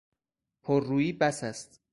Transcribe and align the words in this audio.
پررویی 0.63 1.13
بس 1.13 1.43
است! 1.43 1.81